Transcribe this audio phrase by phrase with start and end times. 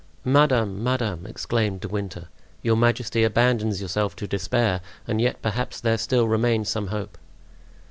[0.25, 2.27] "Madame, madame," exclaimed De Winter,
[2.63, 7.19] "your majesty abandons yourself to despair; and yet, perhaps, there still remains some hope."